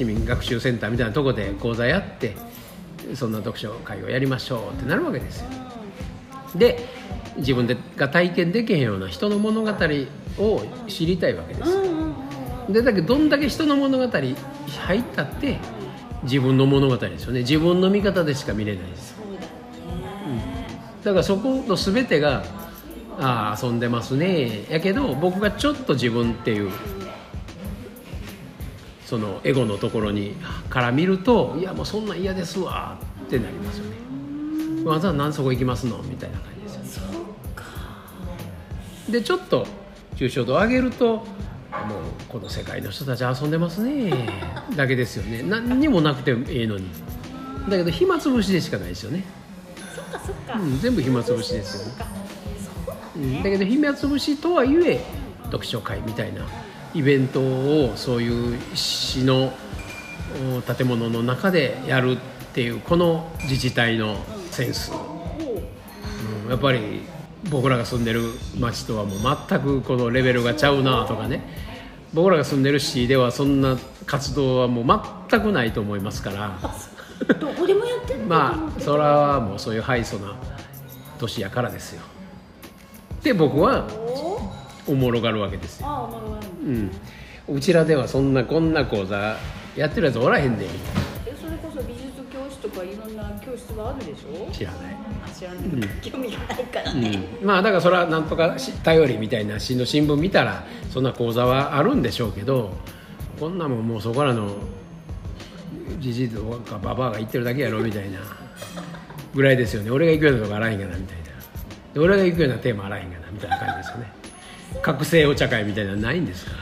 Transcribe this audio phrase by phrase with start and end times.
[0.00, 2.34] 市民学習センターみたいなとこで講座やって
[3.14, 5.50] そんな読書会をやりましょうってなるわけですよ。
[6.56, 6.88] で
[7.36, 9.70] 自分でが体験できへんような人の物語
[10.38, 11.82] を知りたいわけですよ。
[12.70, 14.28] でだけどどんだけ人の物語入
[14.98, 15.58] ったって
[16.22, 17.40] 自分の物語ですよね。
[17.40, 19.14] 自分の見方でしか見れないです。
[19.16, 19.40] そうだ
[20.32, 20.80] ね。
[21.04, 22.42] だからそこの全てが
[23.18, 24.64] ああ遊んでますね。
[24.70, 26.70] やけど僕がちょっと自分っていう
[29.10, 30.36] そのエゴのところに
[30.68, 33.96] から見るといやもうそんなん嫌ですわってなりますよね。
[34.84, 35.98] わざわざ何そこ行きますの？
[36.04, 37.64] みたいな感じですよそうか。
[39.10, 39.66] でちょっと
[40.14, 41.24] 抽象度を上げるともう
[42.28, 44.28] この世界の人たち遊んでますね
[44.76, 45.42] だけですよね。
[45.42, 46.88] 何にもなくてええのに。
[47.68, 49.24] だけど暇つぶしでしかないですよね、
[49.94, 51.94] そっかそっか、うん、全部暇つぶしですよね。
[51.96, 55.04] そっかそううんだけど暇つぶしとはいえ
[55.46, 56.46] 読書会みたいな
[56.94, 59.52] イベントをそういう市の
[60.58, 62.16] お建物の中でやるっ
[62.52, 64.16] ていうこの自治体の
[64.50, 67.02] センス、うんやっぱり
[67.48, 68.22] 僕らが住んでる
[68.58, 71.42] 町とはもう全くこのレベルがちゃうなとかね。
[72.12, 76.58] 僕らが住んでる市ではそんな活動はもう全くないと思いますから。
[77.34, 78.26] どこでもやってんの？
[78.26, 80.34] まあそれはもうそういう敗訴な
[81.20, 82.02] 年やからですよ。
[83.22, 83.86] で僕は
[84.86, 86.66] おおもろがるわけですよ、ああおもろい
[87.48, 89.36] うん、うちらではそんなこんな講座
[89.76, 90.66] やってるやつおらへんで。
[91.26, 94.50] えそれこそ美術教室とかいろんな教室があるでしょ？
[94.52, 95.60] 知らない、あ知らない、
[96.02, 96.94] 興味がないから。
[96.94, 102.72] ね、うん、まあだからそれはなんとかし頼りみたいな市の新聞見たらそんな講座はあるんでしょうけど
[103.38, 104.56] こんなもんもうそこらの
[105.98, 108.18] じじいとかババアが言ってるだけやろみたいな
[109.34, 109.90] ぐらいですよね。
[109.90, 111.24] 俺が行くようなとこあらへんがなみたいな。
[111.94, 114.12] で俺が行くようなテーマあらへんがなみたいな感じですよね
[114.82, 116.52] 覚醒お茶会みたいなのないんですか？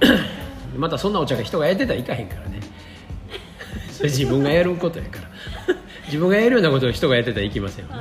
[0.00, 0.08] ら
[0.78, 2.60] またそんなお茶会人がやってたらいかへんからね。
[3.90, 5.26] それ自分がやることやから。
[6.06, 7.98] 自分がやるようなことを人がやってたらいきませんよね